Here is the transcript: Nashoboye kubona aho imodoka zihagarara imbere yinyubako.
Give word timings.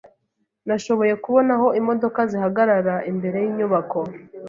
Nashoboye 0.67 1.13
kubona 1.23 1.51
aho 1.57 1.67
imodoka 1.79 2.19
zihagarara 2.31 2.95
imbere 3.11 3.37
yinyubako. 3.43 3.99